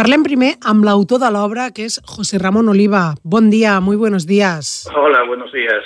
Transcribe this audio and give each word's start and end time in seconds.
Parlem 0.00 0.22
primer 0.24 0.54
amb 0.64 0.86
l'autor 0.86 1.18
de 1.20 1.28
l'obra, 1.28 1.66
que 1.76 1.84
és 1.84 1.98
José 2.08 2.38
Ramón 2.40 2.70
Oliva. 2.72 3.00
Bon 3.22 3.50
día, 3.52 3.80
muy 3.84 3.98
buenos 4.00 4.26
días. 4.26 4.88
Hola, 4.96 5.24
buenos 5.24 5.52
días. 5.52 5.84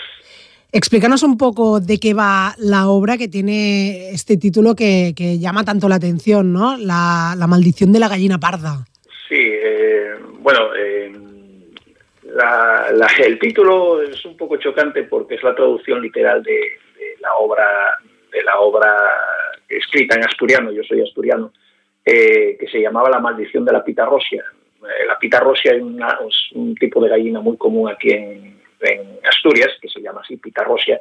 Explícanos 0.71 1.25
un 1.25 1.37
poco 1.37 1.81
de 1.81 1.99
qué 1.99 2.15
va 2.15 2.55
la 2.59 2.87
obra 2.87 3.17
que 3.19 3.27
tiene 3.27 4.11
este 4.11 4.37
título 4.37 4.77
que, 4.77 5.15
que 5.17 5.41
llama 5.41 5.65
tanto 5.65 5.89
la 5.89 5.97
atención, 5.97 6.53
¿no? 6.53 6.77
La, 6.77 7.35
la, 7.37 7.49
maldición 7.49 7.91
de 7.91 7.99
la 7.99 8.09
gallina 8.09 8.39
parda. 8.39 8.87
Sí, 9.29 9.41
eh, 9.41 10.15
bueno, 10.39 10.61
eh, 10.77 11.13
la, 12.23 12.93
la, 12.93 13.09
el 13.19 13.37
título 13.41 14.01
es 14.01 14.25
un 14.25 14.37
poco 14.37 14.59
chocante 14.59 15.03
porque 15.03 15.35
es 15.35 15.43
la 15.43 15.57
traducción 15.57 16.01
literal 16.01 16.41
de, 16.45 16.53
de 16.53 17.17
la 17.21 17.35
obra 17.35 17.99
de 18.31 18.45
la 18.45 18.61
obra 18.61 18.95
escrita 19.69 20.15
en 20.15 20.23
asturiano, 20.23 20.71
yo 20.71 20.85
soy 20.85 21.01
asturiano, 21.01 21.53
eh, 22.05 22.57
que 22.59 22.67
se 22.69 22.81
llamaba 22.81 23.11
La 23.11 23.21
maldición 23.21 23.65
de 23.65 23.73
la 23.73 23.85
pitarrosia. 23.85 24.45
Eh, 24.83 25.07
la 25.07 25.19
pitarrosia 25.19 25.73
es, 25.73 25.83
una, 25.83 26.19
es, 26.29 26.53
un 26.55 26.75
tipo 26.75 27.03
de 27.03 27.09
gallina 27.09 27.41
muy 27.41 27.57
común 27.57 27.91
aquí 27.91 28.11
en, 28.11 28.59
en, 28.81 29.19
Asturias, 29.27 29.71
que 29.81 29.89
se 29.89 30.01
llama 30.01 30.21
así 30.23 30.37
pitarrosia, 30.37 31.01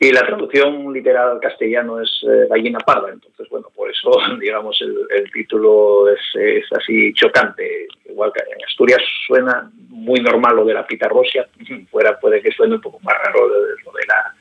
y 0.00 0.12
la 0.12 0.20
traducción 0.20 0.92
literal 0.92 1.32
al 1.32 1.40
castellano 1.40 2.00
es 2.00 2.10
eh, 2.22 2.46
gallina 2.48 2.78
parda. 2.78 3.10
Entonces, 3.12 3.48
bueno, 3.50 3.68
por 3.74 3.90
eso, 3.90 4.10
digamos, 4.40 4.80
el, 4.80 4.96
el 5.10 5.30
título 5.32 6.08
es, 6.08 6.20
es, 6.34 6.64
así 6.72 7.12
chocante. 7.12 7.88
Igual 8.08 8.32
que 8.32 8.42
en 8.50 8.64
Asturias 8.64 9.02
suena 9.26 9.70
muy 9.74 10.20
normal 10.20 10.56
lo 10.56 10.64
de 10.64 10.74
la 10.74 10.86
pitarrosia, 10.86 11.48
fuera 11.90 12.18
puede 12.18 12.40
que 12.40 12.52
suene 12.52 12.76
un 12.76 12.80
poco 12.80 13.00
más 13.00 13.14
raro 13.22 13.48
lo 13.48 13.54
de, 13.54 13.68
lo 13.84 13.92
de 13.92 14.06
la 14.06 14.34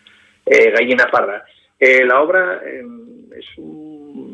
eh, 0.46 0.72
gallina 0.72 1.08
parda. 1.12 1.44
Eh, 1.80 2.06
la 2.06 2.22
obra 2.22 2.62
eh, 2.66 2.84
es 3.38 3.46
un, 3.58 4.27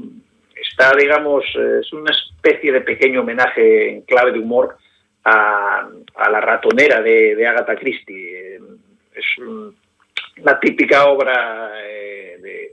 está, 0.74 0.96
digamos, 0.98 1.46
es 1.56 1.94
una 1.94 2.12
especie 2.12 2.72
de 2.72 2.82
pequeño 2.82 3.22
homenaje 3.22 3.90
en 3.90 4.02
clave 4.02 4.32
de 4.32 4.40
humor 4.40 4.76
a, 5.24 5.88
la 6.32 6.42
ratonera 6.42 7.02
de, 7.02 7.48
Agatha 7.48 7.76
Christie. 7.76 8.56
Es 9.14 9.26
un, 9.38 9.76
una 10.42 10.60
típica 10.60 11.06
obra 11.06 11.72
eh, 11.78 12.38
de, 12.42 12.72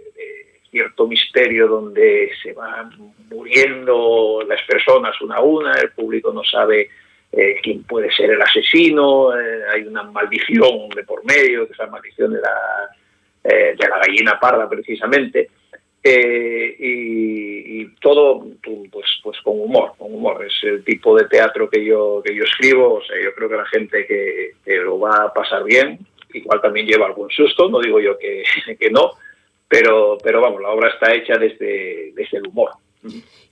cierto 0.70 1.06
misterio 1.06 1.66
donde 1.66 2.30
se 2.42 2.52
van 2.52 2.90
muriendo 3.28 4.40
las 4.48 4.62
personas 4.62 5.20
una 5.20 5.36
a 5.36 5.40
una, 5.40 5.72
el 5.72 5.90
público 5.90 6.32
no 6.32 6.44
sabe 6.44 6.88
eh, 7.32 7.56
quién 7.60 7.82
puede 7.82 8.10
ser 8.12 8.30
el 8.30 8.40
asesino, 8.40 9.36
eh, 9.36 9.62
hay 9.72 9.82
una 9.82 10.04
maldición 10.04 10.88
de 10.94 11.02
por 11.02 11.24
medio, 11.24 11.66
que 11.66 11.72
es 11.72 11.78
la 11.78 11.88
maldición 11.88 12.32
de 12.32 12.40
la 12.40 12.90
eh, 13.42 13.74
de 13.78 13.88
la 13.88 13.98
gallina 13.98 14.38
parda 14.38 14.68
precisamente, 14.68 15.48
eh, 16.02 16.76
y, 16.78 17.86
todo 18.00 18.46
pues, 18.90 19.06
pues 19.22 19.38
con 19.42 19.60
humor, 19.60 19.92
con 19.98 20.14
humor. 20.14 20.44
Es 20.44 20.54
el 20.62 20.82
tipo 20.84 21.16
de 21.16 21.26
teatro 21.26 21.68
que 21.68 21.84
yo, 21.84 22.22
que 22.24 22.34
yo 22.34 22.44
escribo, 22.44 22.94
o 22.94 23.04
sea, 23.04 23.16
yo 23.22 23.34
creo 23.34 23.48
que 23.48 23.56
la 23.56 23.66
gente 23.66 24.06
que, 24.06 24.52
que 24.64 24.76
lo 24.76 24.98
va 24.98 25.24
a 25.24 25.32
pasar 25.32 25.64
bien, 25.64 25.98
igual 26.32 26.60
también 26.60 26.86
lleva 26.86 27.06
algún 27.06 27.30
susto, 27.30 27.68
no 27.68 27.80
digo 27.80 28.00
yo 28.00 28.18
que, 28.18 28.42
que 28.80 28.90
no, 28.90 29.12
pero, 29.68 30.16
pero 30.22 30.40
vamos, 30.40 30.62
la 30.62 30.70
obra 30.70 30.88
está 30.88 31.14
hecha 31.14 31.36
desde, 31.36 32.12
desde 32.14 32.38
el 32.38 32.48
humor. 32.48 32.70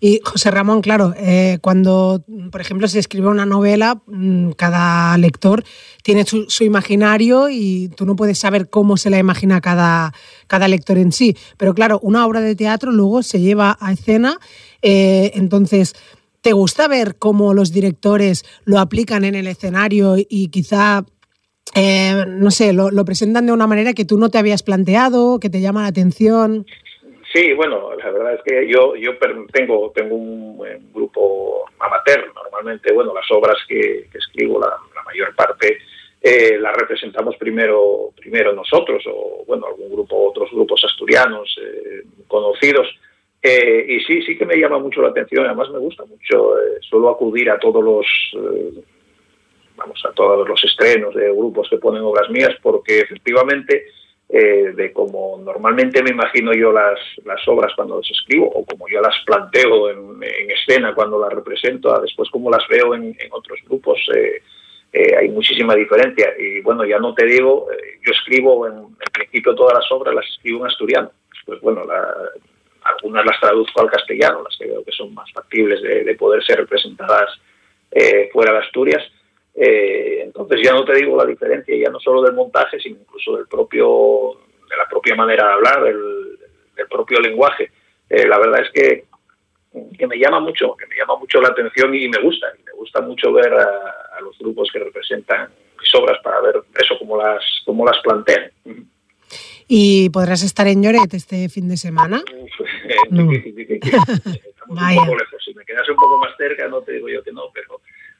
Y 0.00 0.20
José 0.24 0.50
Ramón, 0.50 0.80
claro, 0.80 1.12
eh, 1.16 1.58
cuando, 1.60 2.24
por 2.52 2.60
ejemplo, 2.60 2.86
se 2.86 3.00
escribe 3.00 3.28
una 3.28 3.46
novela, 3.46 4.00
mm, 4.06 4.52
cada 4.52 5.16
lector 5.18 5.64
tiene 6.04 6.24
su, 6.24 6.46
imaginario 6.62 7.48
y 7.50 7.88
tú 7.96 8.06
no 8.06 8.14
puedes 8.14 8.38
saber 8.38 8.70
cómo 8.70 8.96
se 8.96 9.10
la 9.10 9.18
imagina 9.18 9.60
cada, 9.60 10.12
cada 10.46 10.68
lector 10.68 10.98
en 10.98 11.10
sí. 11.10 11.36
Pero 11.56 11.74
claro, 11.74 11.98
una 12.02 12.24
obra 12.26 12.40
de 12.40 12.54
teatro 12.54 12.92
luego 12.92 13.22
se 13.22 13.40
lleva 13.40 13.76
a 13.80 13.92
escena, 13.92 14.38
eh, 14.82 15.32
entonces... 15.34 15.94
¿Te 16.40 16.52
gusta 16.52 16.86
ver 16.86 17.16
cómo 17.18 17.52
los 17.52 17.72
directores 17.72 18.44
lo 18.64 18.78
aplican 18.78 19.24
en 19.24 19.34
el 19.34 19.48
escenario 19.48 20.14
y 20.16 20.48
quizá 20.48 21.04
eh, 21.74 22.24
no 22.26 22.50
sé, 22.50 22.72
lo, 22.72 22.90
lo, 22.90 23.04
presentan 23.04 23.46
de 23.46 23.52
una 23.52 23.66
manera 23.66 23.92
que 23.92 24.04
tú 24.04 24.18
no 24.18 24.30
te 24.30 24.38
habías 24.38 24.62
planteado, 24.62 25.40
que 25.40 25.50
te 25.50 25.60
llama 25.60 25.82
la 25.82 25.88
atención. 25.88 26.64
Sí, 27.32 27.52
bueno, 27.52 27.94
la 27.94 28.10
verdad 28.10 28.34
es 28.34 28.42
que 28.42 28.66
yo, 28.66 28.96
yo 28.96 29.18
tengo, 29.52 29.90
tengo 29.94 30.16
un, 30.16 30.58
grupo 30.92 31.66
amateur, 31.78 32.32
normalmente, 32.34 32.92
bueno, 32.92 33.12
las 33.14 33.30
obras 33.30 33.56
que, 33.68 34.08
escribo, 34.12 34.58
la, 34.60 34.68
la, 34.94 35.02
mayor 35.02 35.34
parte, 35.34 35.78
eh, 36.20 36.58
las 36.58 36.74
representamos 36.74 37.36
primero, 37.36 38.12
primero 38.16 38.52
nosotros, 38.52 39.04
o 39.06 39.44
bueno, 39.46 39.66
algún 39.66 39.90
grupo, 39.92 40.30
otros 40.30 40.50
grupos 40.50 40.82
asturianos 40.84 41.56
eh, 41.62 42.02
conocidos. 42.26 42.88
Eh, 43.40 43.86
y 43.88 44.00
sí, 44.00 44.22
sí 44.22 44.36
que 44.36 44.44
me 44.44 44.56
llama 44.56 44.78
mucho 44.78 45.00
la 45.00 45.08
atención, 45.08 45.46
además 45.46 45.70
me 45.70 45.78
gusta 45.78 46.04
mucho, 46.04 46.58
eh, 46.58 46.78
suelo 46.80 47.08
acudir 47.10 47.48
a 47.50 47.58
todos 47.58 47.84
los 47.84 48.06
eh, 48.34 48.82
vamos 49.76 50.04
a 50.04 50.12
todos 50.12 50.46
los 50.46 50.62
estrenos 50.64 51.14
de 51.14 51.30
grupos 51.30 51.68
que 51.70 51.78
ponen 51.78 52.02
obras 52.02 52.28
mías, 52.30 52.54
porque 52.60 52.98
efectivamente, 53.00 53.86
eh, 54.28 54.72
de 54.74 54.92
como 54.92 55.40
normalmente 55.42 56.02
me 56.02 56.10
imagino 56.10 56.52
yo 56.52 56.70
las, 56.72 56.98
las 57.24 57.46
obras 57.48 57.72
cuando 57.74 57.98
las 57.98 58.10
escribo, 58.10 58.46
o 58.48 58.64
como 58.64 58.88
yo 58.88 59.00
las 59.00 59.16
planteo 59.24 59.90
en, 59.90 60.22
en 60.22 60.50
escena 60.50 60.94
cuando 60.94 61.18
las 61.18 61.32
represento, 61.32 61.94
a 61.94 62.00
después 62.00 62.28
como 62.30 62.50
las 62.50 62.66
veo 62.68 62.94
en, 62.94 63.16
en 63.18 63.28
otros 63.30 63.58
grupos, 63.66 63.98
eh, 64.14 64.42
eh, 64.92 65.16
hay 65.16 65.28
muchísima 65.28 65.74
diferencia. 65.74 66.32
Y 66.38 66.60
bueno, 66.60 66.84
ya 66.84 66.98
no 66.98 67.14
te 67.14 67.26
digo, 67.26 67.68
eh, 67.72 67.98
yo 68.04 68.12
escribo 68.12 68.66
en, 68.66 68.74
en, 68.74 69.12
principio 69.12 69.54
todas 69.54 69.74
las 69.74 69.92
obras, 69.92 70.14
las 70.14 70.26
escribo 70.26 70.60
en 70.60 70.66
asturiano. 70.66 71.10
Pues 71.44 71.60
bueno, 71.60 71.84
la, 71.84 72.14
algunas 72.84 73.24
las 73.24 73.40
traduzco 73.40 73.80
al 73.80 73.90
castellano, 73.90 74.42
las 74.42 74.56
que 74.56 74.66
veo 74.66 74.84
que 74.84 74.92
son 74.92 75.12
más 75.14 75.30
factibles 75.32 75.82
de, 75.82 76.04
de 76.04 76.14
poder 76.14 76.42
ser 76.44 76.58
representadas 76.58 77.30
eh, 77.90 78.28
fuera 78.32 78.52
de 78.52 78.58
Asturias. 78.58 79.02
Eh, 79.60 80.20
entonces 80.22 80.60
ya 80.62 80.72
no 80.72 80.84
te 80.84 80.94
digo 80.94 81.16
la 81.16 81.26
diferencia 81.26 81.76
ya 81.76 81.90
no 81.90 81.98
solo 81.98 82.22
del 82.22 82.34
montaje, 82.34 82.78
sino 82.78 82.98
incluso 83.00 83.36
del 83.36 83.48
propio, 83.48 84.34
de 84.70 84.76
la 84.76 84.86
propia 84.88 85.16
manera 85.16 85.48
de 85.48 85.52
hablar, 85.52 85.82
del, 85.82 86.38
del 86.76 86.86
propio 86.86 87.18
lenguaje. 87.20 87.72
Eh, 88.08 88.26
la 88.28 88.38
verdad 88.38 88.62
es 88.62 88.70
que, 88.70 89.04
que, 89.98 90.06
me 90.06 90.16
llama 90.16 90.38
mucho, 90.38 90.76
que 90.76 90.86
me 90.86 90.96
llama 90.96 91.16
mucho 91.16 91.40
la 91.40 91.48
atención 91.48 91.92
y 91.92 92.08
me 92.08 92.18
gusta, 92.22 92.46
y 92.56 92.62
me 92.62 92.72
gusta 92.72 93.00
mucho 93.00 93.32
ver 93.32 93.52
a, 93.52 94.16
a 94.16 94.20
los 94.20 94.38
grupos 94.38 94.70
que 94.72 94.78
representan 94.78 95.50
mis 95.80 95.94
obras 95.94 96.18
para 96.22 96.40
ver 96.40 96.62
eso, 96.80 96.94
cómo 96.98 97.16
las, 97.16 97.42
cómo 97.64 97.84
las 97.84 97.98
plantean. 98.00 98.52
¿Y 99.66 100.08
podrás 100.10 100.42
estar 100.42 100.66
en 100.68 100.82
Lloret 100.82 101.12
este 101.12 101.48
fin 101.48 101.68
de 101.68 101.76
semana? 101.76 102.22
Estamos 103.10 104.82
un 104.82 104.96
poco 104.96 105.16
lejos. 105.16 105.44
Si 105.44 105.52
me 105.54 105.64
quedas 105.64 105.88
un 105.88 105.96
poco 105.96 106.18
más 106.18 106.36
cerca, 106.36 106.68
no 106.68 106.80
te 106.80 106.92
digo 106.92 107.08
yo 107.08 107.22
que 107.22 107.32
no, 107.32 107.50
pero 107.52 107.77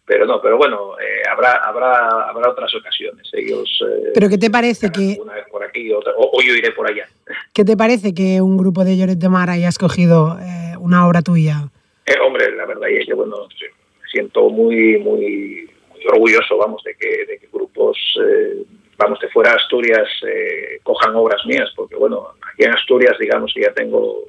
pero 0.08 0.24
no, 0.24 0.41
pero 0.41 0.56
bueno, 0.56 0.98
eh, 0.98 1.22
habrá, 1.30 1.52
habrá, 1.58 2.30
habrá 2.30 2.50
otras 2.50 2.74
ocasiones. 2.74 3.28
Ellos. 3.34 3.69
Eh, 3.86 4.10
¿Pero 4.14 4.28
qué 4.30 4.38
te 4.38 4.50
parece 4.50 4.91
que.? 4.91 5.19
Una 5.20 5.34
vez 5.34 5.44
por 5.50 5.62
aquí 5.62 5.92
otra, 5.92 6.12
o, 6.16 6.30
o, 6.32 6.42
yo 6.42 6.54
iré 6.54 6.72
por 6.72 6.91
allá. 6.91 7.06
¿Qué 7.52 7.64
te 7.64 7.76
parece 7.76 8.14
que 8.14 8.41
un 8.41 8.56
grupo 8.56 8.84
de 8.84 8.96
Lloret 8.96 9.19
de 9.19 9.28
Mar 9.28 9.50
haya 9.50 9.69
escogido 9.69 10.38
eh, 10.41 10.76
una 10.80 11.06
obra 11.06 11.20
tuya? 11.20 11.69
Eh, 12.06 12.16
hombre, 12.24 12.50
la 12.56 12.64
verdad 12.64 12.88
es 12.88 13.06
que, 13.06 13.12
bueno, 13.12 13.36
me 13.36 14.08
siento 14.10 14.48
muy, 14.48 14.98
muy, 14.98 15.69
muy 15.91 16.06
orgulloso, 16.10 16.56
vamos, 16.56 16.82
de 16.84 16.94
que, 16.94 17.26
de 17.26 17.38
que 17.38 17.48
grupos, 17.52 17.98
eh, 18.25 18.62
vamos, 18.96 19.20
de 19.20 19.28
fuera 19.28 19.50
de 19.50 19.56
Asturias 19.56 20.08
eh, 20.26 20.80
cojan 20.82 21.14
obras 21.16 21.44
mías, 21.44 21.70
porque, 21.76 21.96
bueno, 21.96 22.28
aquí 22.50 22.64
en 22.64 22.72
Asturias, 22.72 23.14
digamos 23.20 23.52
que 23.54 23.60
ya 23.60 23.75
tengo. 23.75 24.25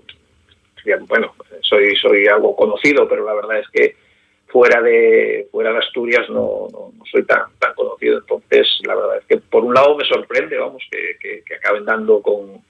Bueno, 1.08 1.36
soy, 1.62 1.96
soy 1.98 2.26
algo 2.28 2.56
conocido, 2.56 3.08
pero 3.08 3.24
la 3.24 3.34
verdad 3.34 3.60
es 3.60 3.68
que 3.70 3.96
fuera 4.50 4.82
de 4.82 5.48
fuera 5.52 5.72
de 5.72 5.80
Asturias 5.80 6.30
no, 6.30 6.68
no, 6.72 6.92
soy 7.12 7.24
tan 7.24 7.44
tan 7.60 7.74
conocido. 7.76 8.20
Entonces 8.20 8.68
la 8.86 8.96
verdad 8.96 9.18
es 9.18 9.26
que 9.26 9.38
por 9.38 9.64
un 9.64 9.74
lado 9.74 9.96
me 9.96 10.06
sorprende 10.06 10.58
vamos 10.58 10.84
que, 10.92 11.18
que, 11.20 11.44
que 11.44 11.56
acaben 11.56 11.86
dando 11.86 12.22
con 12.22 12.62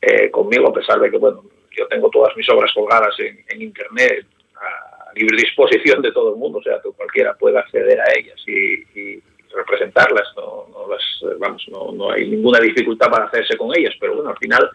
eh, 0.00 0.30
conmigo 0.30 0.68
a 0.68 0.72
pesar 0.72 1.00
de 1.00 1.10
que 1.10 1.18
bueno 1.18 1.44
yo 1.70 1.86
tengo 1.88 2.08
todas 2.10 2.34
mis 2.36 2.48
obras 2.50 2.72
colgadas 2.74 3.14
en, 3.20 3.44
en 3.48 3.62
internet 3.62 4.26
a 4.56 5.12
libre 5.14 5.36
disposición 5.36 6.00
de 6.02 6.12
todo 6.12 6.32
el 6.32 6.36
mundo 6.36 6.58
o 6.58 6.62
sea 6.62 6.80
que 6.82 6.90
cualquiera 6.90 7.34
pueda 7.34 7.60
acceder 7.60 8.00
a 8.00 8.18
ellas 8.18 8.42
y, 8.46 8.98
y 8.98 9.22
representarlas 9.54 10.28
no, 10.36 10.66
no 10.70 10.88
las 10.88 11.38
vamos 11.38 11.66
no, 11.68 11.92
no 11.92 12.12
hay 12.12 12.28
ninguna 12.28 12.60
dificultad 12.60 13.10
para 13.10 13.26
hacerse 13.26 13.56
con 13.56 13.76
ellas 13.76 13.94
pero 14.00 14.14
bueno 14.14 14.30
al 14.30 14.38
final 14.38 14.70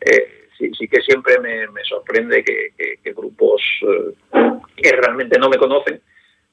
eh, 0.00 0.45
sí, 0.58 0.70
sí 0.76 0.88
que 0.88 1.00
siempre 1.02 1.38
me, 1.40 1.68
me 1.68 1.84
sorprende 1.84 2.42
que, 2.44 2.72
que, 3.02 3.12
grupos 3.12 3.62
eh, 3.82 4.14
que 4.76 4.92
realmente 4.92 5.38
no 5.38 5.48
me 5.48 5.58
conocen 5.58 6.00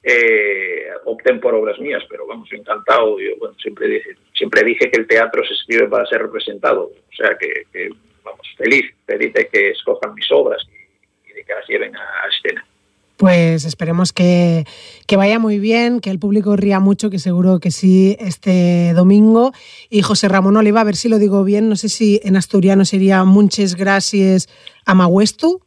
eh, 0.03 0.89
opten 1.05 1.39
por 1.39 1.55
obras 1.55 1.79
mías, 1.79 2.03
pero 2.09 2.27
vamos, 2.27 2.51
encantado. 2.51 3.19
Yo 3.19 3.37
bueno, 3.37 3.55
siempre, 3.59 3.87
dije, 3.87 4.15
siempre 4.33 4.63
dije 4.63 4.91
que 4.91 4.99
el 4.99 5.07
teatro 5.07 5.43
se 5.45 5.53
escribe 5.53 5.87
para 5.87 6.05
ser 6.05 6.21
representado, 6.21 6.91
o 6.91 7.15
sea 7.15 7.37
que, 7.37 7.63
que 7.71 7.89
vamos, 8.23 8.47
feliz, 8.57 8.93
feliz 9.05 9.33
de 9.33 9.47
que 9.47 9.69
escojan 9.69 10.13
mis 10.13 10.29
obras 10.31 10.61
y, 10.69 11.31
y 11.31 11.33
de 11.33 11.43
que 11.45 11.53
las 11.53 11.67
lleven 11.67 11.95
a, 11.95 12.23
a 12.23 12.27
escena. 12.27 12.65
Pues 13.23 13.63
esperemos 13.63 14.11
que, 14.11 14.65
que, 15.07 15.15
vaya 15.15 15.39
muy 15.39 15.57
bien, 15.57 16.01
que 16.01 16.09
el 16.09 16.19
público 16.19 16.57
ría 16.57 16.81
mucho, 16.81 17.09
que 17.09 17.19
seguro 17.19 17.61
que 17.61 17.71
sí, 17.71 18.17
este 18.19 18.91
domingo. 18.93 19.53
Y 19.89 20.01
José 20.01 20.27
Ramón 20.27 20.57
Oliva, 20.57 20.81
a 20.81 20.83
ver 20.83 20.97
si 20.97 21.07
lo 21.07 21.19
digo 21.19 21.45
bien, 21.45 21.69
no 21.69 21.77
sé 21.77 21.87
si 21.87 22.19
en 22.25 22.35
asturiano 22.35 22.83
sería 22.83 23.23
Muchas 23.23 23.75
gracias 23.75 24.49
a 24.85 24.93
Mahuestu. 24.93 25.61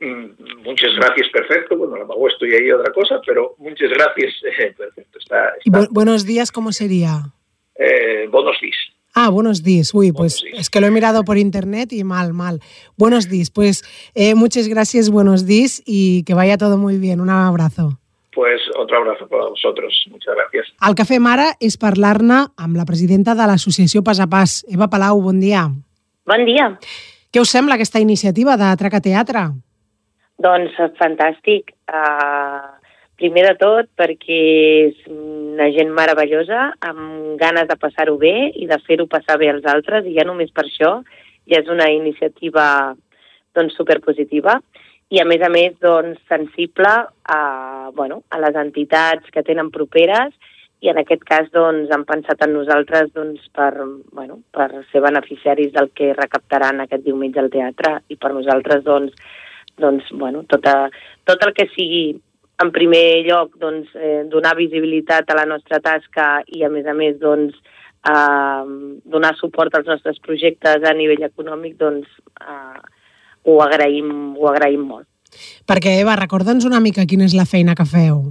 Mm, 0.00 0.62
muchas 0.62 0.94
gracias, 0.96 1.28
perfecto. 1.32 1.78
Bueno, 1.78 1.96
la 1.96 2.06
pago 2.06 2.28
estoy 2.28 2.52
ahí 2.52 2.70
otra 2.70 2.92
cosa, 2.92 3.22
pero 3.24 3.54
muchas 3.56 3.88
gracias, 3.88 4.34
eh, 4.60 4.74
perfecto. 4.76 5.18
Está, 5.18 5.54
está. 5.56 5.60
¿Y 5.64 5.70
bu 5.70 5.88
buenos 5.90 6.26
días 6.26 6.52
cómo 6.52 6.72
sería? 6.72 7.32
Eh, 7.76 8.28
buenos 8.30 8.60
días. 8.60 8.76
Ah, 9.20 9.30
buenos 9.30 9.64
días. 9.64 9.92
Uy, 9.94 10.12
pues 10.12 10.40
días. 10.44 10.60
es 10.60 10.70
que 10.70 10.80
lo 10.80 10.86
he 10.86 10.92
mirado 10.92 11.24
por 11.24 11.38
internet 11.38 11.92
y 11.92 12.04
mal, 12.04 12.34
mal. 12.34 12.60
Buenos 12.96 13.28
días. 13.28 13.50
Pues 13.50 13.82
eh, 14.14 14.36
muchas 14.36 14.68
gracias, 14.68 15.10
buenos 15.10 15.44
días 15.44 15.82
y 15.84 16.22
que 16.22 16.34
vaya 16.34 16.56
todo 16.56 16.78
muy 16.78 16.98
bien. 16.98 17.20
Un 17.20 17.28
abrazo. 17.28 17.98
Pues 18.32 18.60
otro 18.78 18.98
abrazo 18.98 19.26
para 19.26 19.46
vosotros. 19.46 20.06
Muchas 20.12 20.36
gracias. 20.36 20.66
El 20.86 20.94
que 20.94 21.02
fem 21.02 21.26
ara 21.26 21.48
és 21.58 21.74
parlar-ne 21.82 22.44
amb 22.54 22.78
la 22.78 22.86
presidenta 22.86 23.34
de 23.34 23.48
l'associació 23.50 24.04
Pas 24.06 24.22
a 24.22 24.28
Pas. 24.30 24.60
Eva 24.70 24.86
Palau, 24.86 25.18
bon 25.18 25.42
dia. 25.42 25.66
Bon 26.22 26.46
dia. 26.46 26.70
Què 27.34 27.42
us 27.42 27.50
sembla 27.50 27.74
aquesta 27.74 27.98
iniciativa 27.98 28.54
de 28.54 28.70
Traca 28.78 29.02
Teatre? 29.02 29.48
Doncs 30.38 30.78
fantàstic. 31.02 31.74
Uh, 31.90 32.77
primer 33.18 33.44
de 33.48 33.54
tot 33.58 33.88
perquè 33.98 34.40
és 34.88 34.98
una 35.10 35.68
gent 35.74 35.90
meravellosa, 35.94 36.68
amb 36.86 37.36
ganes 37.40 37.66
de 37.68 37.76
passar-ho 37.80 38.16
bé 38.20 38.52
i 38.54 38.68
de 38.70 38.78
fer-ho 38.86 39.08
passar 39.10 39.38
bé 39.40 39.50
als 39.50 39.66
altres, 39.66 40.06
i 40.06 40.14
ja 40.18 40.26
només 40.26 40.52
per 40.54 40.68
això 40.68 40.98
ja 41.48 41.62
és 41.62 41.70
una 41.72 41.88
iniciativa 41.90 42.94
doncs, 43.56 43.74
superpositiva. 43.76 44.58
I 45.10 45.22
a 45.22 45.24
més 45.24 45.42
a 45.42 45.48
més 45.48 45.74
doncs, 45.80 46.20
sensible 46.28 46.90
a, 47.32 47.40
bueno, 47.96 48.22
a 48.30 48.38
les 48.44 48.56
entitats 48.60 49.32
que 49.32 49.42
tenen 49.42 49.72
properes 49.72 50.34
i 50.84 50.92
en 50.92 51.00
aquest 51.00 51.24
cas 51.26 51.48
doncs, 51.50 51.88
han 51.90 52.04
pensat 52.06 52.44
en 52.44 52.52
nosaltres 52.54 53.10
doncs, 53.16 53.48
per, 53.56 53.72
bueno, 54.12 54.42
per 54.54 54.68
ser 54.92 55.02
beneficiaris 55.02 55.72
del 55.74 55.90
que 55.96 56.12
recaptaran 56.14 56.84
aquest 56.84 57.02
diumenge 57.08 57.40
al 57.42 57.50
teatre. 57.50 57.96
I 58.12 58.20
per 58.20 58.34
nosaltres 58.36 58.84
doncs, 58.86 59.16
doncs, 59.80 60.12
bueno, 60.12 60.44
tot, 60.50 60.68
a, 60.68 60.90
tot 61.26 61.42
el 61.48 61.56
que 61.56 61.66
sigui 61.72 62.04
en 62.62 62.70
primer 62.74 63.22
lloc 63.26 63.54
doncs, 63.60 63.90
eh, 63.94 64.24
donar 64.30 64.56
visibilitat 64.58 65.30
a 65.30 65.36
la 65.38 65.46
nostra 65.46 65.80
tasca 65.80 66.42
i 66.46 66.64
a 66.66 66.70
més 66.72 66.86
a 66.86 66.94
més 66.94 67.18
doncs, 67.20 67.54
eh, 68.08 68.64
donar 69.04 69.34
suport 69.36 69.74
als 69.74 69.86
nostres 69.86 70.18
projectes 70.24 70.82
a 70.82 70.94
nivell 70.94 71.22
econòmic 71.22 71.78
doncs, 71.78 72.08
eh, 72.40 72.80
ho, 73.44 73.60
agraïm, 73.62 74.34
ho 74.36 74.50
agraïm 74.50 74.84
molt. 74.90 75.06
Perquè, 75.68 76.00
Eva, 76.00 76.16
recorda'ns 76.16 76.66
una 76.66 76.80
mica 76.80 77.06
quina 77.06 77.26
és 77.28 77.36
la 77.36 77.46
feina 77.46 77.76
que 77.78 77.86
feu. 77.86 78.22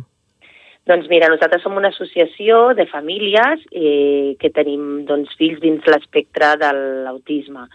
Doncs 0.87 1.09
mira, 1.11 1.27
nosaltres 1.27 1.63
som 1.63 1.75
una 1.75 1.91
associació 1.91 2.73
de 2.75 2.85
famílies 2.87 3.63
eh, 3.71 4.35
que 4.39 4.51
tenim 4.55 5.03
doncs, 5.07 5.33
fills 5.39 5.59
dins 5.59 5.83
l'espectre 5.87 6.53
de 6.61 6.71
l'autisme. 7.05 7.67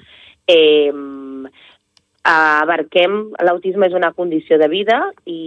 Eh, 0.49 0.93
abarquem, 2.29 3.33
l'autisme 3.43 3.89
és 3.89 3.97
una 3.99 4.13
condició 4.15 4.59
de 4.61 4.69
vida 4.71 4.99
i 5.27 5.41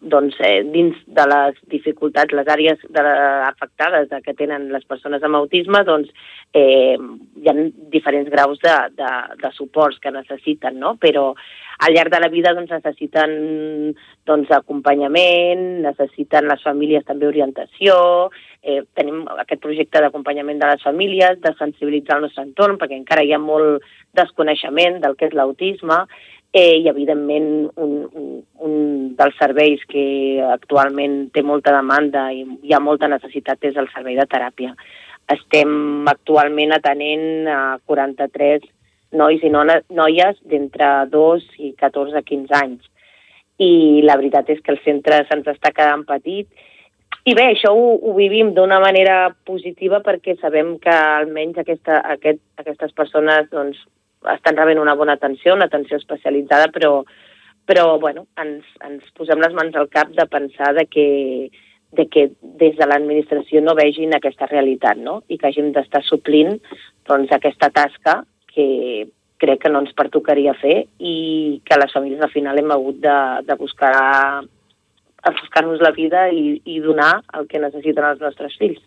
doncs, 0.00 0.36
eh, 0.40 0.62
dins 0.72 0.96
de 1.06 1.24
les 1.28 1.56
dificultats, 1.72 2.32
les 2.32 2.48
àrees 2.48 2.80
de, 2.88 3.02
afectades 3.46 4.08
de, 4.08 4.20
que 4.24 4.34
tenen 4.34 4.70
les 4.72 4.84
persones 4.88 5.22
amb 5.22 5.36
autisme, 5.36 5.82
doncs 5.84 6.08
eh, 6.56 6.96
hi 6.96 7.50
ha 7.50 7.56
diferents 7.92 8.30
graus 8.32 8.60
de, 8.64 8.76
de, 8.96 9.10
de 9.42 9.50
suports 9.56 10.00
que 10.00 10.12
necessiten, 10.14 10.78
no? 10.80 10.94
però 11.00 11.34
al 11.80 11.94
llarg 11.96 12.12
de 12.12 12.20
la 12.20 12.28
vida 12.32 12.54
doncs, 12.56 12.72
necessiten 12.72 13.36
doncs, 14.28 14.50
acompanyament, 14.56 15.82
necessiten 15.84 16.48
les 16.48 16.64
famílies 16.64 17.06
també 17.08 17.28
orientació, 17.28 17.94
eh, 18.62 18.82
tenim 18.96 19.22
aquest 19.36 19.62
projecte 19.64 20.00
d'acompanyament 20.00 20.60
de 20.60 20.74
les 20.74 20.84
famílies, 20.84 21.40
de 21.44 21.54
sensibilitzar 21.58 22.18
el 22.18 22.28
nostre 22.28 22.44
entorn, 22.48 22.80
perquè 22.80 22.96
encara 22.96 23.24
hi 23.24 23.32
ha 23.32 23.40
molt 23.40 23.84
desconeixement 24.16 25.00
del 25.04 25.16
que 25.16 25.30
és 25.30 25.36
l'autisme, 25.36 26.04
eh, 26.52 26.78
i 26.82 26.88
evidentment 26.90 27.70
un, 27.76 27.92
un, 28.12 28.28
un 28.66 28.74
dels 29.18 29.36
serveis 29.38 29.82
que 29.90 30.04
actualment 30.50 31.30
té 31.34 31.44
molta 31.46 31.74
demanda 31.76 32.28
i 32.34 32.44
hi 32.62 32.74
ha 32.74 32.82
molta 32.82 33.08
necessitat 33.08 33.70
és 33.70 33.78
el 33.80 33.90
servei 33.94 34.18
de 34.18 34.26
teràpia. 34.30 34.74
Estem 35.30 36.08
actualment 36.10 36.74
atenent 36.74 37.46
a 37.50 37.60
43 37.86 38.66
nois 39.20 39.42
i 39.42 39.50
noies 39.50 40.40
d'entre 40.46 40.90
2 41.10 41.46
i 41.58 41.74
14 41.78 42.18
a 42.18 42.26
15 42.26 42.58
anys. 42.62 42.82
I 43.60 44.02
la 44.06 44.16
veritat 44.16 44.50
és 44.50 44.60
que 44.64 44.72
el 44.72 44.82
centre 44.84 45.22
se'ns 45.28 45.48
està 45.50 45.72
quedant 45.76 46.06
petit 46.08 46.48
i 47.28 47.34
bé, 47.36 47.50
això 47.50 47.72
ho, 47.76 47.88
ho 48.00 48.12
vivim 48.16 48.54
d'una 48.56 48.78
manera 48.80 49.34
positiva 49.46 50.00
perquè 50.00 50.38
sabem 50.40 50.78
que 50.80 50.92
almenys 50.94 51.58
aquesta, 51.60 52.00
aquest, 52.14 52.40
aquestes 52.62 52.94
persones 52.96 53.50
doncs, 53.52 53.82
estan 54.34 54.56
rebent 54.56 54.80
una 54.80 54.94
bona 54.94 55.16
atenció, 55.18 55.54
una 55.54 55.68
atenció 55.70 55.96
especialitzada, 55.96 56.68
però, 56.74 57.04
però 57.66 57.98
bueno, 58.02 58.26
ens, 58.40 58.66
ens 58.86 59.04
posem 59.16 59.40
les 59.40 59.54
mans 59.56 59.76
al 59.76 59.88
cap 59.88 60.12
de 60.16 60.26
pensar 60.30 60.74
de 60.76 60.86
que, 60.86 61.06
de 61.92 62.06
que 62.08 62.30
des 62.60 62.76
de 62.76 62.86
l'administració 62.86 63.62
no 63.64 63.76
vegin 63.78 64.14
aquesta 64.14 64.48
realitat 64.50 65.00
no? 65.00 65.20
i 65.28 65.38
que 65.38 65.48
hàgim 65.48 65.72
d'estar 65.72 66.04
suplint 66.06 66.58
doncs, 67.08 67.32
aquesta 67.32 67.70
tasca 67.74 68.20
que 68.50 69.08
crec 69.40 69.62
que 69.62 69.72
no 69.72 69.80
ens 69.80 69.96
pertocaria 69.96 70.52
fer 70.60 70.84
i 70.98 71.60
que 71.64 71.78
les 71.80 71.92
famílies 71.96 72.22
al 72.22 72.32
final 72.34 72.58
hem 72.60 72.72
hagut 72.74 73.00
de, 73.00 73.18
de 73.46 73.56
buscar 73.56 73.94
a 75.22 75.30
buscar-nos 75.36 75.80
la 75.80 75.92
vida 75.92 76.28
i, 76.32 76.60
i 76.64 76.80
donar 76.80 77.20
el 77.36 77.48
que 77.48 77.60
necessiten 77.60 78.06
els 78.08 78.20
nostres 78.24 78.56
fills. 78.60 78.80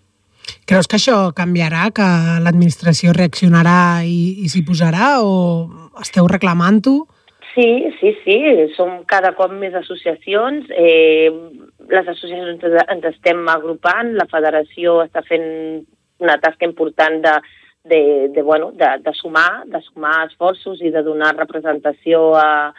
Creus 0.69 0.87
que 0.87 0.95
això 0.95 1.17
canviarà, 1.35 1.89
que 1.95 2.05
l'administració 2.43 3.11
reaccionarà 3.15 4.03
i, 4.07 4.45
i 4.45 4.51
s'hi 4.51 4.63
posarà 4.67 5.17
o 5.23 5.33
esteu 6.01 6.29
reclamant-ho? 6.31 7.01
Sí, 7.53 7.67
sí, 7.99 8.13
sí, 8.23 8.37
som 8.73 9.03
cada 9.05 9.33
cop 9.37 9.51
més 9.53 9.75
associacions, 9.77 10.71
eh, 10.73 11.29
les 11.91 12.07
associacions 12.07 12.63
ens 12.63 13.09
estem 13.11 13.43
agrupant, 13.51 14.15
la 14.17 14.25
federació 14.31 15.01
està 15.03 15.21
fent 15.27 15.45
una 16.23 16.39
tasca 16.41 16.65
important 16.65 17.19
de, 17.21 17.35
de, 17.83 18.01
de, 18.33 18.41
bueno, 18.41 18.71
de, 18.71 18.89
de 19.05 19.13
sumar, 19.19 19.65
de 19.69 19.83
sumar 19.85 20.23
esforços 20.29 20.81
i 20.81 20.89
de 20.89 21.03
donar 21.05 21.35
representació 21.37 22.31
a, 22.39 22.73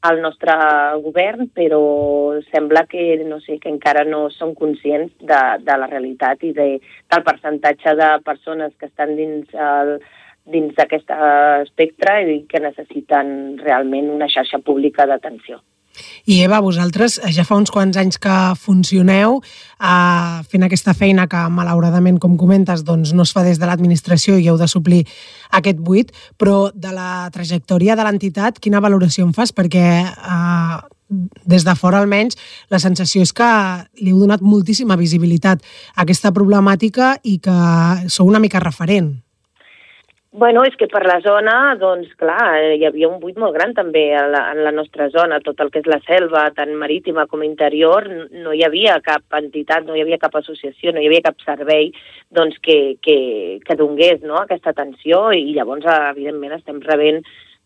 al 0.00 0.20
nostre 0.22 0.54
govern, 1.02 1.48
però 1.50 2.38
sembla 2.52 2.84
que, 2.86 3.18
no 3.26 3.40
sé, 3.42 3.58
que 3.58 3.70
encara 3.72 4.04
no 4.06 4.28
són 4.30 4.54
conscients 4.54 5.10
de, 5.18 5.40
de 5.64 5.76
la 5.80 5.88
realitat 5.90 6.44
i 6.46 6.52
de, 6.54 6.68
del 7.10 7.24
percentatge 7.26 7.96
de 7.98 8.10
persones 8.24 8.74
que 8.78 8.86
estan 8.86 9.16
dins 9.18 9.50
el, 9.54 9.96
dins 10.48 10.74
d'aquest 10.76 11.10
espectre 11.64 12.14
i 12.30 12.38
que 12.48 12.62
necessiten 12.62 13.58
realment 13.64 14.12
una 14.14 14.30
xarxa 14.30 14.62
pública 14.64 15.06
d'atenció. 15.06 15.60
I 16.26 16.42
Eva, 16.44 16.60
vosaltres 16.64 17.18
ja 17.34 17.44
fa 17.46 17.56
uns 17.58 17.72
quants 17.74 17.96
anys 18.00 18.18
que 18.22 18.36
funcioneu 18.60 19.38
eh, 19.40 20.42
fent 20.50 20.66
aquesta 20.66 20.94
feina 20.94 21.28
que 21.30 21.44
malauradament, 21.52 22.18
com 22.22 22.36
comentes, 22.40 22.84
doncs 22.84 23.14
no 23.14 23.26
es 23.26 23.32
fa 23.34 23.44
des 23.46 23.60
de 23.60 23.66
l'administració 23.68 24.38
i 24.38 24.48
heu 24.48 24.58
de 24.60 24.68
suplir 24.68 25.04
aquest 25.50 25.80
buit, 25.80 26.12
però 26.38 26.68
de 26.74 26.92
la 26.92 27.28
trajectòria 27.34 27.96
de 27.96 28.06
l'entitat, 28.06 28.60
quina 28.60 28.82
valoració 28.84 29.26
en 29.26 29.34
fas? 29.36 29.54
Perquè 29.54 29.86
eh, 30.04 30.78
des 31.08 31.64
de 31.64 31.74
fora 31.74 32.02
almenys, 32.02 32.36
la 32.68 32.80
sensació 32.82 33.22
és 33.24 33.32
que 33.32 33.48
li 34.02 34.12
heu 34.12 34.20
donat 34.20 34.44
moltíssima 34.44 34.98
visibilitat 35.00 35.64
a 35.94 36.04
aquesta 36.04 36.32
problemàtica 36.36 37.16
i 37.24 37.38
que 37.40 37.56
sou 38.12 38.28
una 38.28 38.42
mica 38.42 38.60
referent. 38.60 39.16
Bueno, 40.30 40.60
és 40.68 40.74
que 40.76 40.86
per 40.92 41.06
la 41.08 41.22
zona, 41.24 41.52
doncs 41.80 42.10
clar, 42.20 42.74
hi 42.76 42.84
havia 42.84 43.08
un 43.08 43.16
buit 43.22 43.38
molt 43.40 43.54
gran 43.56 43.70
també 43.72 44.10
en 44.12 44.26
la, 44.34 44.42
en 44.52 44.58
la 44.66 44.72
nostra 44.76 45.06
zona, 45.08 45.38
tot 45.40 45.60
el 45.64 45.70
que 45.72 45.80
és 45.80 45.86
la 45.88 46.02
selva, 46.04 46.42
tant 46.52 46.74
marítima 46.76 47.24
com 47.30 47.40
interior, 47.46 48.04
no 48.44 48.52
hi 48.52 48.60
havia 48.66 48.98
cap 49.00 49.38
entitat, 49.38 49.86
no 49.88 49.96
hi 49.96 50.02
havia 50.04 50.18
cap 50.20 50.36
associació, 50.36 50.92
no 50.92 51.00
hi 51.00 51.08
havia 51.08 51.24
cap 51.24 51.40
servei 51.40 51.88
doncs, 52.28 52.58
que, 52.60 52.98
que, 53.00 53.16
que 53.64 53.76
donés 53.80 54.20
no, 54.20 54.36
aquesta 54.42 54.74
atenció 54.76 55.30
i 55.32 55.54
llavors, 55.56 55.88
evidentment, 56.12 56.58
estem 56.58 56.82
rebent 56.84 57.22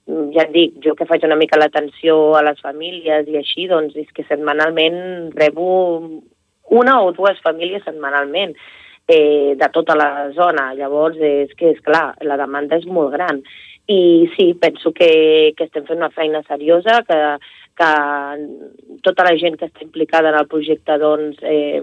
ja 0.07 0.45
et 0.45 0.55
dic, 0.55 0.79
jo 0.87 0.95
que 0.95 1.07
faig 1.11 1.27
una 1.27 1.39
mica 1.39 1.59
l'atenció 1.59 2.37
a 2.39 2.45
les 2.47 2.63
famílies 2.63 3.27
i 3.27 3.41
així, 3.43 3.67
doncs 3.71 3.99
és 3.99 4.15
que 4.15 4.23
setmanalment 4.29 5.35
rebo 5.35 5.67
una 6.71 7.01
o 7.03 7.11
dues 7.11 7.43
famílies 7.43 7.83
setmanalment 7.91 8.55
eh, 9.09 9.55
de 9.59 9.69
tota 9.73 9.97
la 9.99 10.31
zona. 10.37 10.73
Llavors, 10.79 11.19
és 11.19 11.53
que, 11.59 11.75
és 11.75 11.83
clar, 11.85 12.13
la 12.23 12.39
demanda 12.41 12.79
és 12.81 12.87
molt 12.87 13.13
gran. 13.17 13.43
I 13.91 14.31
sí, 14.37 14.53
penso 14.55 14.93
que, 14.95 15.53
que 15.57 15.67
estem 15.67 15.85
fent 15.89 15.99
una 15.99 16.13
feina 16.15 16.43
seriosa, 16.47 17.03
que, 17.09 17.19
que 17.79 17.93
tota 19.03 19.27
la 19.27 19.37
gent 19.41 19.59
que 19.59 19.69
està 19.69 19.83
implicada 19.83 20.31
en 20.31 20.39
el 20.39 20.49
projecte 20.49 20.99
doncs, 21.03 21.43
eh, 21.43 21.83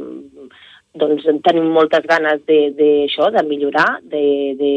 doncs 0.99 1.27
tenim 1.45 1.69
moltes 1.75 2.07
ganes 2.09 2.41
d'això, 2.47 3.29
de, 3.29 3.35
de, 3.35 3.41
de 3.41 3.47
millorar, 3.49 3.89
de, 4.03 4.25
de, 4.59 4.73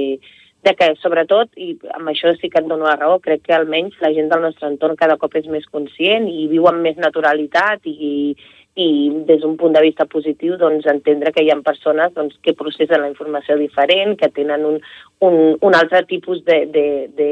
de 0.62 0.74
que 0.78 0.88
sobretot, 1.02 1.50
i 1.56 1.76
amb 1.96 2.10
això 2.12 2.34
sí 2.38 2.50
que 2.50 2.60
et 2.62 2.68
dono 2.68 2.86
la 2.86 2.98
raó, 2.98 3.18
crec 3.22 3.46
que 3.46 3.54
almenys 3.56 3.98
la 4.02 4.12
gent 4.14 4.28
del 4.30 4.44
nostre 4.44 4.68
entorn 4.70 4.98
cada 4.98 5.16
cop 5.18 5.34
és 5.38 5.48
més 5.50 5.66
conscient 5.70 6.28
i 6.30 6.46
viu 6.50 6.68
amb 6.70 6.84
més 6.86 6.98
naturalitat 7.02 7.86
i 7.90 8.34
des 8.74 9.40
d'un 9.40 9.56
punt 9.56 9.72
de 9.72 9.82
vista 9.84 10.06
positiu 10.06 10.56
doncs, 10.56 10.86
entendre 10.88 11.32
que 11.32 11.44
hi 11.44 11.50
ha 11.52 11.58
persones 11.60 12.12
doncs, 12.14 12.38
que 12.42 12.54
processen 12.56 13.02
la 13.02 13.10
informació 13.10 13.56
diferent, 13.60 14.16
que 14.16 14.30
tenen 14.32 14.64
un, 14.64 14.78
un, 15.20 15.56
un 15.60 15.74
altre 15.74 16.04
tipus 16.08 16.44
de, 16.44 16.64
de, 16.72 16.86
de, 17.16 17.30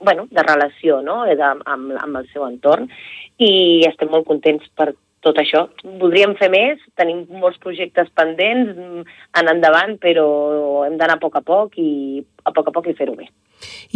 bueno, 0.00 0.26
de 0.30 0.42
relació 0.42 1.02
no? 1.02 1.24
de, 1.24 1.36
amb, 1.42 1.92
amb 1.98 2.22
el 2.22 2.26
seu 2.32 2.46
entorn 2.46 2.88
i 3.38 3.84
estem 3.86 4.10
molt 4.10 4.26
contents 4.26 4.66
per 4.74 4.92
tot 5.22 5.38
això. 5.38 5.64
Voldríem 5.98 6.34
fer 6.38 6.48
més, 6.50 6.82
tenim 6.98 7.24
molts 7.42 7.58
projectes 7.62 8.10
pendents 8.14 8.74
en 8.78 9.50
endavant, 9.50 9.96
però 9.98 10.86
hem 10.86 10.98
d'anar 10.98 11.18
a 11.18 11.22
poc 11.22 11.38
a 11.38 11.42
poc 11.42 11.78
i 11.82 12.22
a 12.46 12.54
poc 12.54 12.70
a 12.70 12.74
poc 12.74 12.90
i 12.90 12.96
fer-ho 12.98 13.16
bé. 13.18 13.28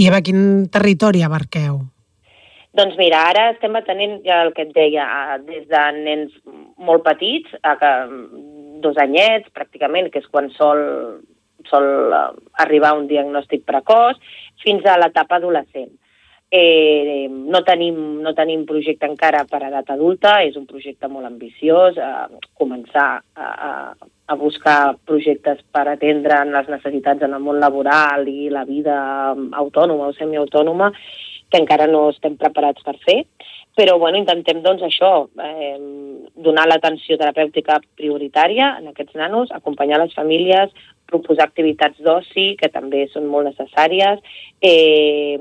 I 0.02 0.08
a 0.10 0.22
quin 0.24 0.66
territori 0.72 1.22
abarqueu? 1.22 1.78
Doncs 2.72 2.96
mira, 2.96 3.26
ara 3.28 3.50
estem 3.52 3.74
atenent, 3.76 4.22
ja 4.24 4.40
el 4.46 4.54
que 4.56 4.64
et 4.64 4.72
deia, 4.72 5.04
des 5.44 5.66
de 5.68 5.80
nens 5.98 6.32
molt 6.80 7.04
petits, 7.04 7.52
a 7.68 7.74
que, 7.80 7.90
dos 8.82 8.98
anyets 9.00 9.52
pràcticament, 9.56 10.08
que 10.12 10.22
és 10.22 10.28
quan 10.32 10.48
sol, 10.56 10.80
sol 11.68 11.88
eh, 12.16 12.28
arribar 12.64 12.94
un 12.98 13.08
diagnòstic 13.10 13.66
precoç, 13.68 14.20
fins 14.64 14.88
a 14.88 14.96
l'etapa 15.00 15.36
adolescent. 15.38 15.92
Eh, 16.52 17.28
no, 17.32 17.62
tenim, 17.64 17.98
no 18.20 18.34
tenim 18.36 18.66
projecte 18.68 19.08
encara 19.08 19.46
per 19.48 19.62
a 19.62 19.68
edat 19.70 19.92
adulta, 19.94 20.34
és 20.44 20.58
un 20.60 20.66
projecte 20.68 21.08
molt 21.08 21.28
ambiciós, 21.28 21.96
eh, 21.96 22.40
començar 22.60 23.06
a, 23.20 23.50
a, 23.68 23.72
a 24.28 24.36
buscar 24.40 24.94
projectes 25.08 25.62
per 25.72 25.86
atendre 25.88 26.42
les 26.50 26.72
necessitats 26.72 27.24
en 27.24 27.36
el 27.36 27.44
món 27.44 27.60
laboral 27.60 28.28
i 28.28 28.48
la 28.52 28.66
vida 28.68 28.96
autònoma 29.60 30.08
o 30.08 30.16
semiautònoma, 30.16 30.90
que 31.52 31.60
encara 31.60 31.86
no 31.90 32.06
estem 32.10 32.38
preparats 32.40 32.82
per 32.86 32.96
fer, 33.04 33.20
però 33.76 33.98
bueno, 34.00 34.18
intentem 34.20 34.62
doncs 34.64 34.82
això, 34.88 35.12
eh, 35.44 35.76
donar 36.44 36.66
l'atenció 36.68 37.16
terapèutica 37.20 37.78
prioritària 37.96 38.74
en 38.80 38.90
aquests 38.90 39.16
nanos, 39.20 39.52
acompanyar 39.52 40.00
les 40.00 40.16
famílies, 40.16 40.72
proposar 41.12 41.46
activitats 41.48 42.00
d'oci, 42.00 42.54
que 42.60 42.72
també 42.72 43.06
són 43.12 43.28
molt 43.28 43.50
necessàries, 43.50 44.20
eh, 44.60 45.36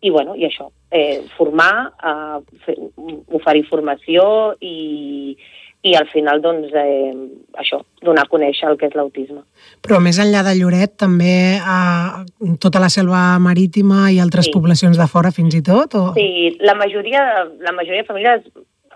i, 0.00 0.10
bueno, 0.10 0.34
i 0.34 0.46
això, 0.48 0.68
eh, 0.90 1.22
formar, 1.38 1.92
eh, 2.02 2.40
fer, 2.66 2.76
oferir 3.38 3.64
formació 3.70 4.24
i, 4.60 5.36
i 5.84 5.92
al 5.98 6.06
final, 6.08 6.40
doncs, 6.40 6.72
eh, 6.72 7.12
això, 7.60 7.82
donar 8.00 8.24
a 8.24 8.30
conèixer 8.30 8.70
el 8.70 8.78
que 8.80 8.88
és 8.88 8.94
l'autisme. 8.96 9.42
Però 9.84 10.00
més 10.00 10.16
enllà 10.22 10.40
de 10.46 10.54
Lloret, 10.56 10.94
també 10.96 11.60
a 11.60 12.24
tota 12.60 12.80
la 12.80 12.88
selva 12.88 13.24
marítima 13.38 14.06
i 14.10 14.20
altres 14.22 14.48
sí. 14.48 14.54
poblacions 14.54 14.96
de 14.96 15.08
fora 15.12 15.32
fins 15.34 15.56
i 15.58 15.60
tot? 15.64 15.98
O... 16.00 16.06
Sí, 16.16 16.56
la 16.64 16.76
majoria, 16.78 17.26
la 17.60 17.74
majoria 17.76 18.00
de 18.00 18.08
famílies 18.08 18.48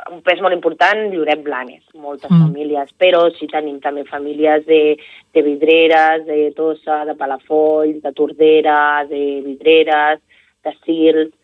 un 0.09 0.23
pes 0.25 0.41
molt 0.41 0.55
important, 0.55 1.01
Lloret 1.13 1.43
Blanes, 1.45 1.83
moltes 1.99 2.31
mm. 2.31 2.41
famílies, 2.47 2.93
però 3.01 3.25
sí 3.37 3.49
tenim 3.51 3.81
també 3.85 4.05
famílies 4.09 4.65
de, 4.69 4.97
de 5.35 5.43
Vidreres, 5.45 6.25
de 6.29 6.53
Tossa, 6.57 7.03
de 7.09 7.17
Palafolls, 7.19 7.99
de 8.05 8.13
Tordera, 8.17 9.05
de 9.11 9.23
Vidreres, 9.45 10.23
de 10.65 10.75
Sils, 10.85 11.35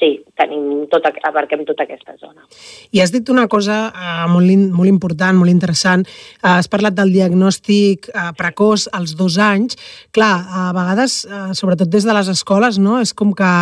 sí, 0.00 0.08
tenim 0.38 0.86
tot, 0.90 1.04
abarquem 1.28 1.62
tota 1.68 1.84
aquesta 1.84 2.16
zona. 2.18 2.46
I 2.96 3.02
has 3.04 3.12
dit 3.12 3.28
una 3.32 3.46
cosa 3.52 3.76
uh, 3.90 4.24
molt, 4.32 4.50
molt 4.74 4.88
important, 4.90 5.38
molt 5.38 5.52
interessant. 5.52 6.06
Uh, 6.40 6.56
has 6.56 6.70
parlat 6.72 6.96
del 6.96 7.12
diagnòstic 7.14 8.08
uh, 8.10 8.30
precoç 8.38 8.88
als 8.96 9.14
dos 9.18 9.36
anys. 9.44 9.78
Clar, 10.16 10.32
a 10.48 10.66
vegades, 10.76 11.20
uh, 11.28 11.52
sobretot 11.56 11.92
des 11.92 12.08
de 12.08 12.16
les 12.16 12.32
escoles, 12.32 12.80
no? 12.80 12.98
és 13.04 13.14
com 13.14 13.34
que 13.36 13.52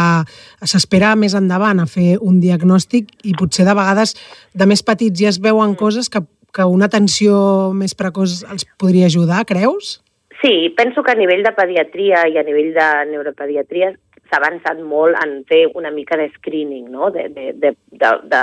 s'espera 0.65 1.15
més 1.19 1.37
endavant 1.39 1.83
a 1.83 1.89
fer 1.91 2.17
un 2.23 2.41
diagnòstic 2.41 3.11
i 3.29 3.37
potser 3.39 3.67
de 3.69 3.77
vegades 3.77 4.15
de 4.55 4.67
més 4.67 4.85
petits 4.87 5.19
ja 5.19 5.33
es 5.33 5.43
veuen 5.43 5.75
mm. 5.75 5.81
coses 5.81 6.09
que, 6.09 6.23
que 6.55 6.67
una 6.67 6.89
atenció 6.89 7.73
més 7.75 7.99
precoç 7.99 8.45
els 8.49 8.69
podria 8.79 9.11
ajudar, 9.11 9.45
creus? 9.49 9.99
Sí, 10.39 10.71
penso 10.77 11.03
que 11.03 11.11
a 11.11 11.19
nivell 11.19 11.43
de 11.43 11.51
pediatria 11.51 12.23
i 12.31 12.39
a 12.39 12.45
nivell 12.47 12.71
de 12.77 12.89
neuropediatria 13.11 13.91
s'ha 14.29 14.41
avançat 14.41 14.81
molt 14.85 15.19
en 15.25 15.41
fer 15.49 15.67
una 15.75 15.91
mica 15.91 16.17
de 16.21 16.29
screening, 16.37 16.91
no? 16.93 17.11
de, 17.11 17.29
de, 17.35 17.53
de, 17.53 17.75
de, 17.91 18.13
de, 18.33 18.43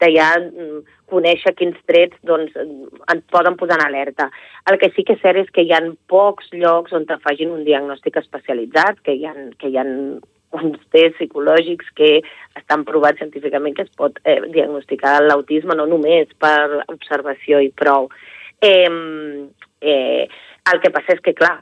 de 0.00 0.10
ja 0.14 0.28
mm, 0.38 0.80
conèixer 1.10 1.54
quins 1.58 1.76
trets 1.90 2.16
doncs, 2.28 2.54
ens 2.56 3.24
poden 3.32 3.58
posar 3.58 3.78
en 3.80 3.86
alerta. 3.86 4.28
El 4.70 4.78
que 4.78 4.90
sí 4.94 5.04
que 5.04 5.16
és 5.18 5.22
cert 5.24 5.40
és 5.42 5.52
que 5.54 5.64
hi 5.66 5.74
ha 5.74 5.82
pocs 6.10 6.50
llocs 6.54 6.94
on 6.96 7.06
te 7.08 7.18
facin 7.24 7.54
un 7.54 7.64
diagnòstic 7.66 8.20
especialitzat, 8.22 9.02
que 9.04 9.16
hi 9.16 9.26
ha, 9.26 9.34
que 9.58 9.70
hi 9.72 9.78
ha 9.78 9.86
uns 10.56 10.80
tests 10.94 11.18
psicològics 11.18 11.90
que 11.96 12.10
estan 12.56 12.84
provats 12.88 13.20
científicament 13.20 13.76
que 13.76 13.84
es 13.84 13.94
pot 13.96 14.16
eh, 14.24 14.40
diagnosticar 14.54 15.18
l'autisme 15.24 15.76
no 15.76 15.86
només 15.90 16.30
per 16.40 16.84
observació 16.88 17.60
i 17.64 17.72
prou. 17.74 18.08
Eh, 18.64 18.88
eh, 19.80 20.28
el 20.72 20.80
que 20.84 20.92
passa 20.92 21.16
és 21.16 21.24
que, 21.24 21.36
clar, 21.36 21.58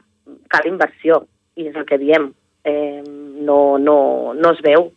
cal 0.50 0.68
inversió, 0.68 1.24
i 1.56 1.70
és 1.70 1.76
el 1.78 1.86
que 1.88 1.98
diem 1.98 2.30
eh, 2.66 3.02
no, 3.46 3.78
no, 3.78 3.98
no 4.36 4.52
es 4.52 4.62
veu 4.66 4.90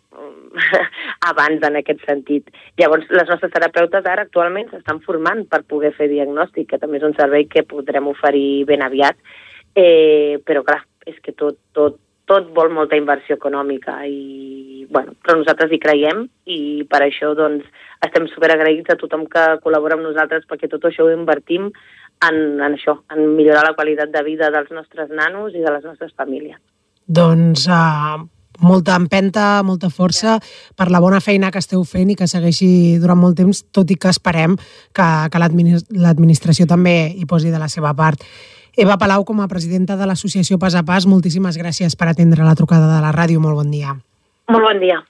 abans 1.32 1.64
en 1.68 1.78
aquest 1.80 2.04
sentit. 2.08 2.50
Llavors, 2.80 3.08
les 3.14 3.30
nostres 3.30 3.54
terapeutes 3.54 4.06
ara 4.06 4.26
actualment 4.26 4.70
s'estan 4.72 5.02
formant 5.06 5.46
per 5.50 5.64
poder 5.70 5.94
fer 5.98 6.10
diagnòstic, 6.12 6.70
que 6.72 6.82
també 6.82 7.00
és 7.00 7.08
un 7.08 7.16
servei 7.18 7.48
que 7.52 7.68
podrem 7.68 8.10
oferir 8.12 8.66
ben 8.70 8.84
aviat, 8.86 9.18
eh, 9.78 10.40
però 10.46 10.64
clar, 10.66 10.82
és 11.08 11.18
que 11.24 11.34
tot, 11.38 11.60
tot, 11.74 12.00
tot 12.30 12.50
vol 12.56 12.74
molta 12.74 12.98
inversió 13.00 13.38
econòmica 13.40 14.00
i, 14.06 14.86
bueno, 14.90 15.16
però 15.24 15.40
nosaltres 15.40 15.72
hi 15.74 15.80
creiem 15.82 16.26
i 16.46 16.60
per 16.90 17.02
això 17.06 17.34
doncs, 17.38 17.66
estem 18.06 18.28
superagraïts 18.32 18.94
a 18.94 18.98
tothom 19.00 19.26
que 19.32 19.46
col·labora 19.64 19.98
amb 19.98 20.06
nosaltres 20.06 20.46
perquè 20.50 20.70
tot 20.70 20.86
això 20.86 21.08
ho 21.08 21.14
invertim 21.14 21.70
en, 22.26 22.38
en 22.60 22.76
això, 22.76 23.00
en 23.14 23.34
millorar 23.38 23.64
la 23.66 23.76
qualitat 23.78 24.12
de 24.14 24.24
vida 24.28 24.52
dels 24.54 24.70
nostres 24.76 25.10
nanos 25.10 25.56
i 25.56 25.64
de 25.64 25.74
les 25.74 25.88
nostres 25.88 26.14
famílies. 26.18 26.60
Doncs 27.10 27.66
uh, 27.74 28.22
molta 28.60 28.96
empenta, 29.00 29.62
molta 29.64 29.90
força 29.90 30.38
per 30.76 30.90
la 30.92 31.02
bona 31.04 31.20
feina 31.24 31.52
que 31.52 31.62
esteu 31.62 31.84
fent 31.88 32.14
i 32.14 32.18
que 32.20 32.28
segueixi 32.28 33.00
durant 33.02 33.20
molt 33.20 33.38
temps, 33.40 33.64
tot 33.76 33.92
i 33.92 33.98
que 34.00 34.12
esperem 34.12 34.56
que, 34.58 35.10
que 35.32 35.42
l'administració 35.42 36.68
també 36.68 37.14
hi 37.16 37.28
posi 37.30 37.54
de 37.54 37.60
la 37.62 37.70
seva 37.72 37.94
part. 37.96 38.24
Eva 38.80 38.98
Palau, 38.98 39.26
com 39.26 39.42
a 39.42 39.50
presidenta 39.52 39.98
de 40.00 40.08
l'associació 40.08 40.60
Pas 40.60 40.76
a 40.78 40.86
Pas, 40.88 41.08
moltíssimes 41.10 41.58
gràcies 41.60 41.98
per 42.00 42.12
atendre 42.12 42.46
la 42.48 42.56
trucada 42.56 42.88
de 42.88 43.02
la 43.04 43.12
ràdio. 43.16 43.42
Molt 43.44 43.60
bon 43.60 43.72
dia. 43.72 43.98
Molt 44.50 44.66
bon 44.66 44.80
dia. 44.80 45.02